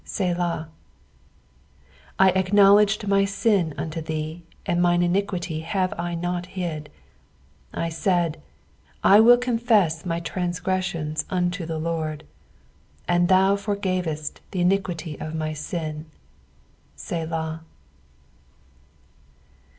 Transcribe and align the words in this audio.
Selah. 0.03 0.65
5 2.17 2.27
I 2.27 2.29
acknowledged 2.31 3.07
my 3.07 3.23
sin 3.23 3.71
unto 3.77 4.01
thee, 4.01 4.41
and 4.65 4.81
mine 4.81 5.03
iniquity 5.03 5.59
have 5.59 5.93
I 5.95 6.15
not 6.15 6.47
hid. 6.57 6.89
I 7.71 7.89
said, 7.89 8.41
I 9.03 9.19
will 9.19 9.37
confess 9.37 10.03
my 10.03 10.19
transgressions 10.19 11.23
unto 11.29 11.67
the 11.67 11.77
Lord; 11.77 12.23
and 13.07 13.27
thou 13.27 13.55
torgavest 13.55 14.39
the 14.49 14.61
iniquity 14.61 15.19
of 15.21 15.35
my 15.35 15.53
sin. 15.53 16.07
Selah. 16.95 17.61